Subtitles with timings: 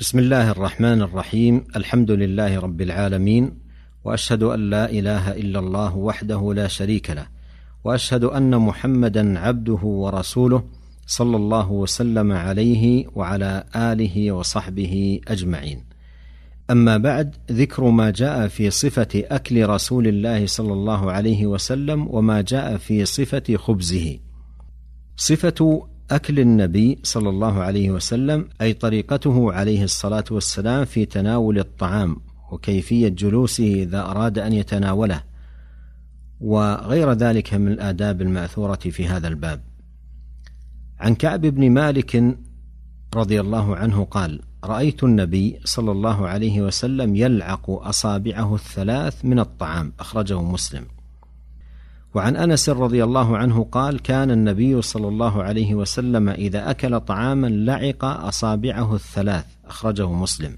[0.00, 3.58] بسم الله الرحمن الرحيم الحمد لله رب العالمين
[4.04, 7.26] واشهد ان لا اله الا الله وحده لا شريك له
[7.84, 10.64] واشهد ان محمدا عبده ورسوله
[11.06, 15.84] صلى الله وسلم عليه وعلى اله وصحبه اجمعين
[16.70, 22.40] اما بعد ذكر ما جاء في صفه اكل رسول الله صلى الله عليه وسلم وما
[22.40, 24.18] جاء في صفه خبزه
[25.16, 32.16] صفه أكل النبي صلى الله عليه وسلم أي طريقته عليه الصلاة والسلام في تناول الطعام
[32.50, 35.22] وكيفية جلوسه إذا أراد أن يتناوله.
[36.40, 39.60] وغير ذلك من الآداب المأثورة في هذا الباب.
[40.98, 42.36] عن كعب بن مالك
[43.14, 49.92] رضي الله عنه قال رأيت النبي صلى الله عليه وسلم يلعق أصابعه الثلاث من الطعام.
[50.00, 50.84] أخرجه مسلم.
[52.18, 57.46] وعن أنس رضي الله عنه قال كان النبي صلى الله عليه وسلم إذا أكل طعاما
[57.46, 60.56] لعق أصابعه الثلاث أخرجه مسلم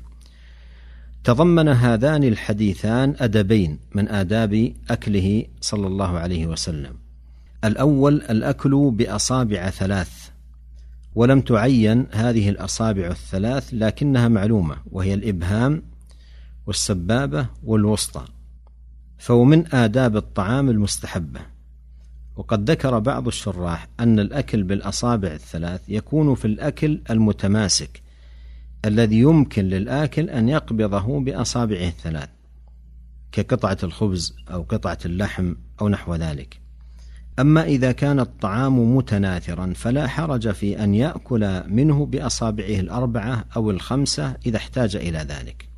[1.24, 6.92] تضمن هذان الحديثان أدبين من آداب أكله صلى الله عليه وسلم.
[7.64, 10.30] الأول الأكل بأصابع ثلاث،
[11.14, 15.82] ولم تعين هذه الأصابع الثلاث لكنها معلومة وهي الإبهام
[16.66, 18.24] والسبابة والوسطى.
[19.18, 21.49] فهو من آداب الطعام المستحبة.
[22.36, 28.02] وقد ذكر بعض الشراح أن الأكل بالأصابع الثلاث يكون في الأكل المتماسك
[28.84, 32.28] الذي يمكن للآكل أن يقبضه بأصابعه الثلاث
[33.32, 36.60] كقطعة الخبز أو قطعة اللحم أو نحو ذلك.
[37.38, 44.36] أما إذا كان الطعام متناثرا فلا حرج في أن يأكل منه بأصابعه الأربعة أو الخمسة
[44.46, 45.68] إذا احتاج إلى ذلك.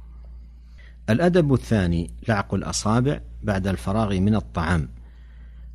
[1.11, 4.89] الأدب الثاني لعق الأصابع بعد الفراغ من الطعام.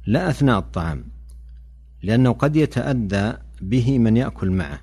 [0.07, 1.03] لا أثناء الطعام
[2.03, 4.79] لأنه قد يتأذى به من يأكل معه.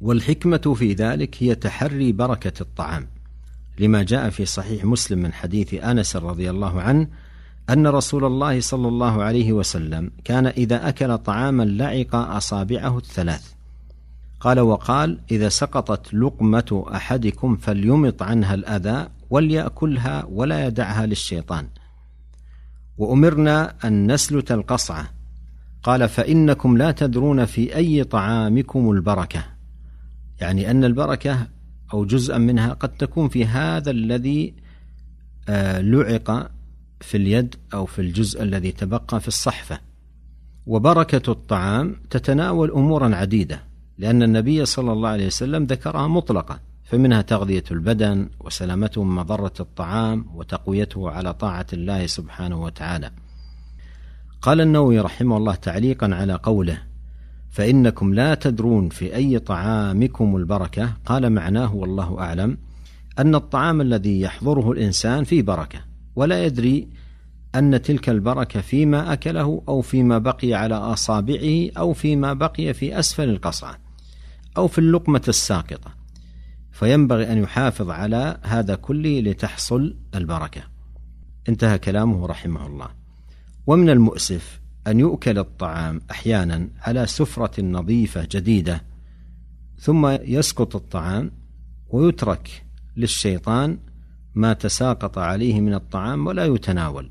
[0.00, 3.06] والحكمة في ذلك هي تحري بركة الطعام
[3.78, 7.08] لما جاء في صحيح مسلم من حديث أنس رضي الله عنه
[7.70, 13.52] أن رسول الله صلى الله عليه وسلم كان إذا أكل طعاما لعق أصابعه الثلاث.
[14.40, 21.68] قال وقال إذا سقطت لقمة أحدكم فليمط عنها الأذى وليأكلها ولا يدعها للشيطان.
[22.98, 25.10] وأمرنا أن نسلت القصعة.
[25.82, 29.44] قال فإنكم لا تدرون في أي طعامكم البركة.
[30.40, 31.46] يعني أن البركة
[31.92, 34.54] أو جزءا منها قد تكون في هذا الذي
[35.48, 36.50] آه، لعق
[37.00, 39.78] في اليد أو في الجزء الذي تبقى في الصحفة.
[40.66, 43.62] وبركة الطعام تتناول أمورا عديدة
[43.98, 50.26] لأن النبي صلى الله عليه وسلم ذكرها مطلقة فمنها تغذية البدن وسلامته من مضرة الطعام
[50.34, 53.10] وتقويته على طاعة الله سبحانه وتعالى.
[54.42, 56.82] قال النووي رحمه الله تعليقا على قوله
[57.50, 62.58] فإنكم لا تدرون في أي طعامكم البركة قال معناه والله أعلم
[63.18, 65.80] أن الطعام الذي يحضره الإنسان فيه بركة
[66.16, 66.88] ولا يدري
[67.54, 73.28] أن تلك البركة فيما أكله أو فيما بقي على أصابعه أو فيما بقي في أسفل
[73.28, 73.78] القصعة
[74.56, 76.01] أو في اللقمة الساقطة.
[76.72, 80.62] فينبغي أن يحافظ على هذا كله لتحصل البركة.
[81.48, 82.88] انتهى كلامه رحمه الله.
[83.66, 88.82] ومن المؤسف أن يؤكل الطعام أحيانا على سفرة نظيفة جديدة
[89.78, 91.30] ثم يسقط الطعام
[91.88, 92.64] ويترك
[92.96, 93.78] للشيطان
[94.34, 97.10] ما تساقط عليه من الطعام ولا يتناول.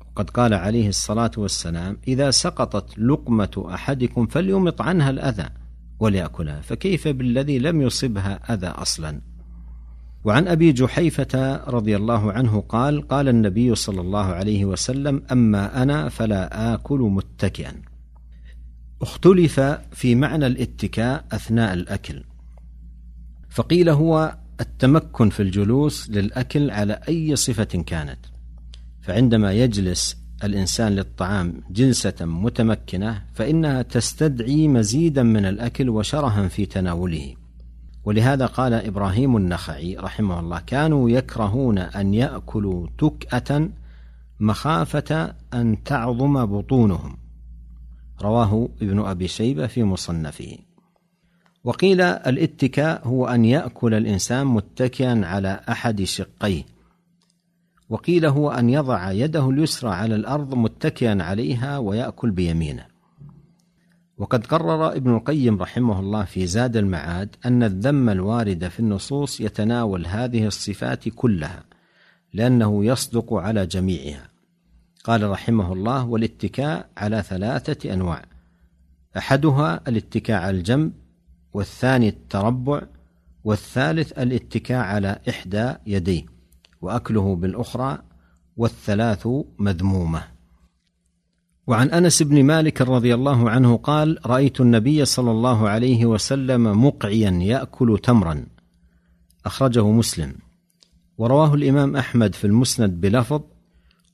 [0.00, 5.48] وقد قال عليه الصلاة والسلام إذا سقطت لقمة أحدكم فليمط عنها الأذى.
[6.02, 9.20] وليأكلها فكيف بالذي لم يصبها أذى أصلا؟
[10.24, 16.08] وعن أبي جحيفة رضي الله عنه قال قال النبي صلى الله عليه وسلم أما أنا
[16.08, 17.72] فلا آكل متكئا.
[19.02, 19.60] اختلف
[19.92, 22.24] في معنى الاتكاء أثناء الأكل.
[23.50, 28.18] فقيل هو التمكن في الجلوس للأكل على أي صفة كانت.
[29.00, 37.34] فعندما يجلس الإنسان للطعام جلسة متمكنة فإنها تستدعي مزيدا من الأكل وشرها في تناوله.
[38.04, 43.68] ولهذا قال إبراهيم النخعي رحمه الله كانوا يكرهون أن يأكلوا تكأة
[44.40, 47.16] مخافة أن تعظم بطونهم
[48.22, 50.58] رواه ابن أبي شيبة في مصنفه.
[51.64, 56.62] وقيل الاتكاء هو أن يأكل الإنسان متكئا على أحد شقيه
[57.92, 62.86] وقيل هو أن يضع يده اليسرى على الأرض متكئا عليها ويأكل بيمينه.
[64.18, 70.06] وقد قرر ابن القيم رحمه الله في زاد المعاد أن الذم الوارد في النصوص يتناول
[70.06, 71.64] هذه الصفات كلها
[72.32, 74.28] لأنه يصدق على جميعها.
[75.04, 78.24] قال رحمه الله والاتكاء على ثلاثة أنواع
[79.16, 80.92] أحدها الاتكاء على الجنب
[81.52, 82.82] والثاني التربع
[83.44, 86.32] والثالث الاتكاء على إحدى يديه.
[86.82, 87.98] وأكله بالأخرى
[88.56, 90.22] والثلاث مذمومة.
[91.66, 97.30] وعن أنس بن مالك رضي الله عنه قال رأيت النبي صلى الله عليه وسلم مقعيا
[97.30, 98.46] يأكل تمرا.
[99.46, 100.34] أخرجه مسلم.
[101.18, 103.42] ورواه الإمام أحمد في المسند بلفظ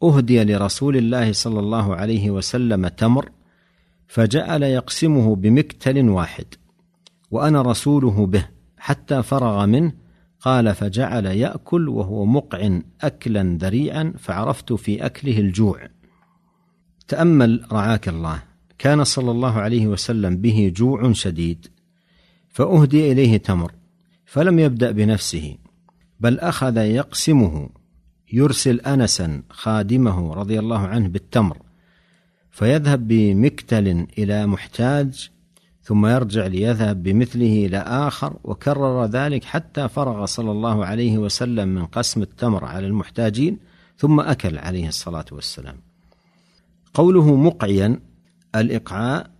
[0.03, 3.31] أهدي لرسول الله صلى الله عليه وسلم تمر
[4.09, 6.44] فجعل يقسمه بمكتل واحد
[7.31, 8.47] وأنا رسوله به
[8.79, 9.93] حتى فرغ منه
[10.40, 15.88] قال فجعل يأكل وهو مقع أكلا ذريعا فعرفت في أكله الجوع.
[17.08, 18.43] تأمل رعاك الله
[18.79, 21.67] كان صلى الله عليه وسلم به جوع شديد
[22.49, 23.73] فأهدي إليه تمر
[24.26, 25.56] فلم يبدأ بنفسه
[26.20, 27.69] بل أخذ يقسمه
[28.32, 31.58] يرسل انسا خادمه رضي الله عنه بالتمر
[32.50, 35.31] فيذهب بمكتل إلى محتاج
[35.88, 41.87] ثم يرجع ليذهب بمثله إلى آخر وكرر ذلك حتى فرغ صلى الله عليه وسلم من
[41.87, 43.58] قسم التمر على المحتاجين
[43.96, 45.76] ثم أكل عليه الصلاة والسلام.
[46.94, 48.00] قوله مقعيا
[48.55, 49.31] الإقعاء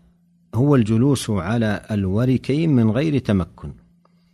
[0.55, 3.73] هو الجلوس على الوركين من غير تمكن.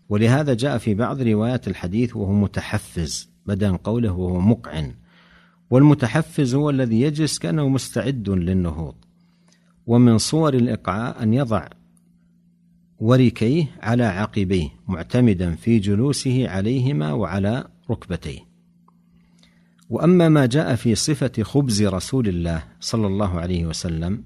[0.08, 4.90] ولهذا جاء في بعض روايات الحديث وهو متحفز بدل قوله وهو مقع
[5.70, 8.94] والمتحفز هو الذي يجلس كأنه مستعد للنهوض.
[9.86, 11.68] ومن صور الإقعاء أن يضع
[12.98, 18.40] وركيه على عقبيه معتمدا في جلوسه عليهما وعلى ركبتيه.
[19.90, 24.24] وأما ما جاء في صفة خبز رسول الله صلى الله عليه وسلم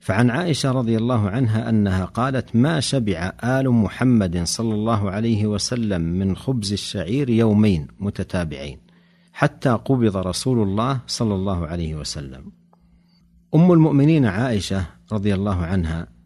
[0.00, 6.00] فعن عائشة رضي الله عنها أنها قالت ما شبع آل محمد صلى الله عليه وسلم
[6.00, 8.78] من خبز الشعير يومين متتابعين
[9.32, 12.52] حتى قبض رسول الله صلى الله عليه وسلم.
[13.54, 16.17] أم المؤمنين عائشة رضي الله عنها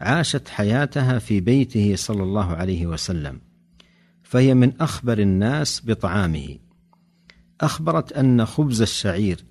[0.00, 3.40] عاشت حياتها في بيته صلى الله عليه وسلم
[4.22, 6.58] فهي من أخبر الناس بطعامه.
[7.60, 9.44] أخبرت أن خبز الشعير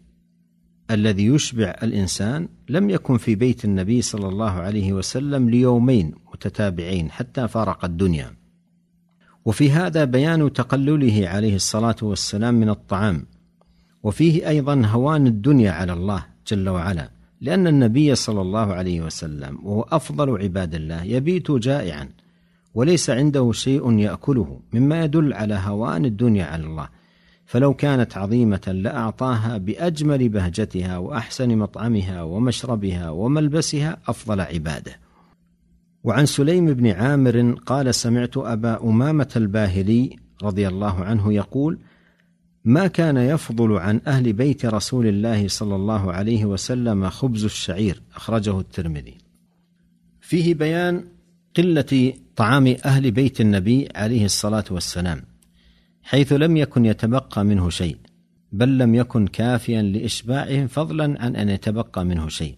[0.92, 7.48] الذي يشبع الإنسان لم يكن في بيت النبي صلى الله عليه وسلم ليومين متتابعين حتى
[7.48, 8.36] فارق الدنيا.
[9.46, 13.26] وفي هذا بيان تقلله عليه الصلاة والسلام من الطعام
[14.04, 17.23] وفيه أيضا هوان الدنيا على الله جل وعلا.
[17.44, 22.10] لأن النبي صلى الله عليه وسلم وهو أفضل عباد الله يبيت جائعا
[22.76, 26.90] وليس عنده شيء يأكله مما يدل على هوان الدنيا على الله.
[27.46, 35.00] فلو كانت عظيمة لأعطاها بأجمل بهجتها وأحسن مطعمها ومشربها وملبسها أفضل عبادة.
[36.04, 41.80] وعن سليم بن عامر قال سمعت أبا أمامة الباهلي رضي الله عنه يقول:
[42.66, 48.60] ما كان يفضل عن أهل بيت رسول الله صلى الله عليه وسلم خبز الشعير أخرجه
[48.60, 49.18] الترمذي.
[50.22, 51.04] فيه بيان
[51.58, 55.22] قلة طعام أهل بيت النبي عليه الصلاة والسلام
[56.04, 57.98] حيث لم يكن يتبقى منه شيء
[58.52, 62.56] بل لم يكن كافيا لاشباعهم فضلا عن أن يتبقى منه شيء.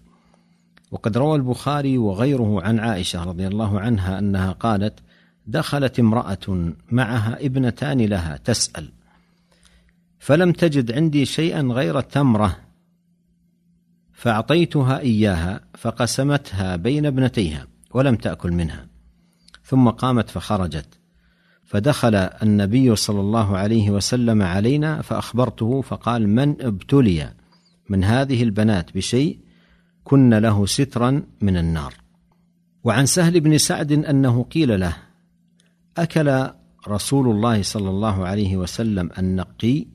[0.92, 5.00] وقد روى البخاري وغيره عن عائشة رضي الله عنها أنها قالت:
[5.48, 8.90] دخلت امرأة معها ابنتان لها تسأل
[10.26, 12.58] فلم تجد عندي شيئا غير تمره
[14.14, 18.88] فأعطيتها إياها فقسمتها بين ابنتيها ولم تأكل منها
[19.64, 21.00] ثم قامت فخرجت
[21.64, 27.34] فدخل النبي صلى الله عليه وسلم علينا فأخبرته فقال من ابتلي
[27.90, 29.40] من هذه البنات بشيء
[30.04, 31.94] كن له سترا من النار.
[32.84, 34.98] وعن سهل بن سعد أنه قيل له
[35.98, 36.50] أكل
[36.88, 39.95] رسول الله صلى الله عليه وسلم النقي؟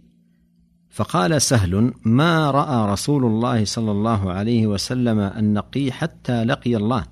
[0.90, 7.06] فقال سهل ما رأى رسول الله صلى الله عليه وسلم النقي حتى لقي الله؟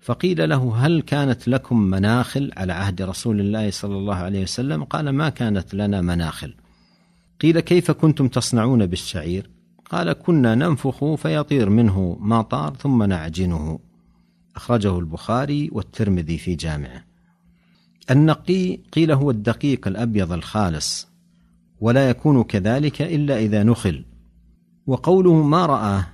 [0.00, 5.10] فقيل له هل كانت لكم مناخل على عهد رسول الله صلى الله عليه وسلم؟ قال
[5.10, 6.54] ما كانت لنا مناخل.
[7.40, 9.50] قيل كيف كنتم تصنعون بالشعير؟
[9.90, 13.78] قال كنا ننفخ فيطير منه ما طار ثم نعجنه.
[14.56, 17.04] أخرجه البخاري والترمذي في جامعه.
[18.10, 21.09] النقي قيل هو الدقيق الأبيض الخالص.
[21.80, 24.04] ولا يكون كذلك إلا إذا نخل.
[24.86, 26.06] وقوله ما راه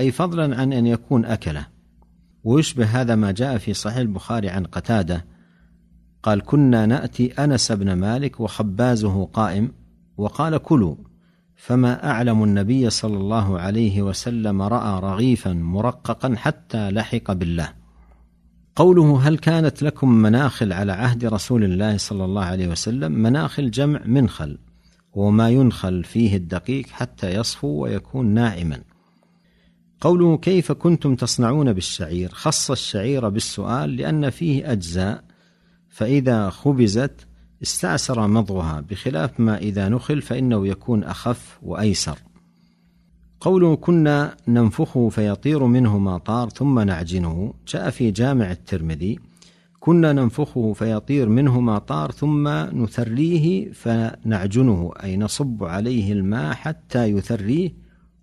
[0.00, 1.66] أي فضلا عن أن يكون أكله.
[2.44, 5.24] ويشبه هذا ما جاء في صحيح البخاري عن قتادة.
[6.22, 9.72] قال كنا نأتي أنس بن مالك وخبازه قائم
[10.16, 10.94] وقال كلوا.
[11.56, 17.68] فما أعلم النبي صلى الله عليه وسلم رأى رغيفا مرققا حتى لحق بالله.
[18.76, 24.00] قوله هل كانت لكم مناخل على عهد رسول الله صلى الله عليه وسلم؟ مناخل جمع
[24.06, 24.58] منخل
[25.14, 28.80] وما ينخل فيه الدقيق حتى يصفو ويكون ناعما.
[30.00, 35.24] قوله كيف كنتم تصنعون بالشعير؟ خص الشعير بالسؤال لأن فيه أجزاء
[35.88, 37.26] فإذا خبزت
[37.62, 42.18] استعسر مضغها بخلاف ما إذا نخل فإنه يكون أخف وأيسر.
[43.40, 49.18] قوله كنا ننفخه فيطير منه ما طار ثم نعجنه جاء في جامع الترمذي
[49.80, 57.72] كنا ننفخه فيطير منه ما طار ثم نثريه فنعجنه أي نصب عليه الماء حتى يثريه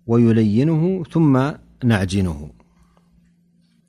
[0.06, 1.50] ويلينه ثم
[1.84, 2.50] نعجنه.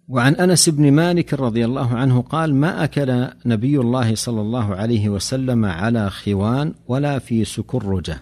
[0.08, 5.10] وعن أنس بن مالك رضي الله عنه قال ما أكل نبي الله صلى الله عليه
[5.10, 8.22] وسلم على خوان ولا في سكرجة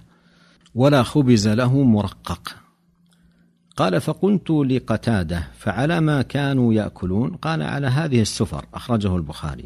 [0.75, 2.64] ولا خبز له مرقق.
[3.77, 7.35] قال فقلت لقتادة فعلى ما كانوا يأكلون?
[7.35, 8.65] قال على هذه السفر.
[8.73, 9.65] أخرجه البخاري.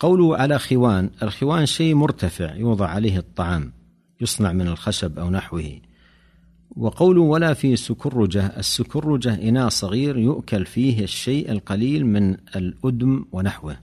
[0.00, 3.72] قوله على خوان الخوان شيء مرتفع يوضع عليه الطعام
[4.20, 5.80] يصنع من الخشب أو نحوه.
[6.76, 13.76] وقوله ولا في سكرجة السكرجة إناء صغير يؤكل فيه الشيء القليل من الأدم ونحوه.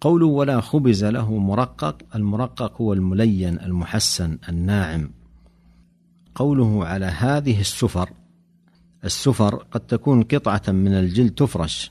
[0.00, 5.10] قوله ولا خبز له مرقق المرقق هو الملين المحسن الناعم.
[6.34, 8.10] قوله على هذه السفر.
[9.04, 11.90] السفر قد تكون قطعة من الجلد تفرش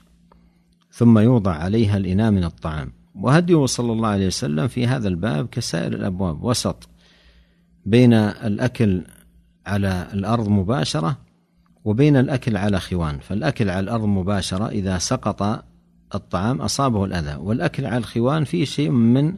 [0.92, 2.94] ثم يوضع عليها الإناء من الطعام.
[3.16, 6.90] وهديه صلى الله عليه وسلم في هذا الباب كسائر الأبواب وسط
[7.86, 9.04] بين الأكل
[9.66, 11.18] على الأرض مباشرة
[11.86, 13.20] وبين الأكل على خوان.
[13.20, 15.64] فالأكل على الأرض مباشرة إذا سقط
[16.16, 19.36] الطعام أصابه الأذى والأكل على الخوان فيه شيء من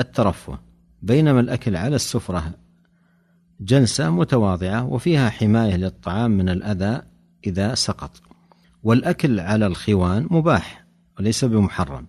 [0.00, 0.58] الترفه.
[1.02, 2.65] بينما الأكل على السفرة
[3.60, 7.02] جلسة متواضعة وفيها حماية للطعام من الأذى
[7.46, 8.22] إذا سقط.
[8.82, 10.86] والأكل على الخوان مباح
[11.18, 12.06] وليس بمحرم.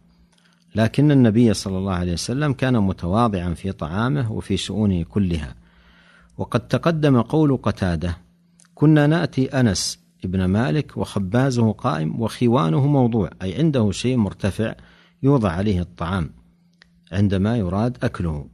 [0.75, 5.55] لكن النبي صلى الله عليه وسلم كان متواضعا في طعامه وفي شؤونه كلها.
[6.37, 8.17] وقد تقدم قول قتادة
[8.75, 14.75] كنا نأتي أنس ابن مالك وخبازه قائم وخوانه موضوع أي عنده شيء مرتفع
[15.23, 16.29] يوضع عليه الطعام
[17.11, 18.47] عندما يراد أكله.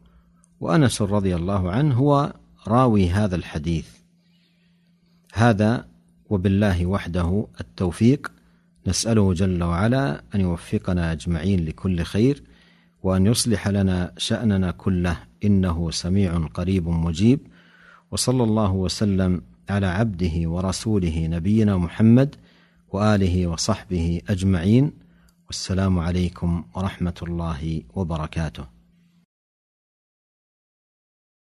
[0.59, 2.33] وأنس رضي الله عنه هو
[2.67, 3.87] راوي هذا الحديث.
[5.33, 5.87] هذا
[6.29, 8.31] وبالله وحده التوفيق.
[8.87, 12.43] نسأله جل وعلا أن يوفقنا أجمعين لكل خير
[13.03, 15.17] وأن يصلح لنا شأننا كله.
[15.43, 17.39] إنه سميع قريب مجيب.
[18.11, 22.35] وصلى الله وسلم على عبده ورسوله نبينا محمد
[22.91, 24.91] وآله وصحبه أجمعين.
[25.47, 28.72] والسلام عليكم ورحمة الله وبركاته.